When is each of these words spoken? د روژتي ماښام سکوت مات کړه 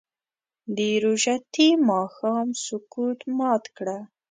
د 0.75 0.77
روژتي 1.03 1.69
ماښام 1.89 2.47
سکوت 2.65 3.19
مات 3.37 3.63
کړه 3.77 3.97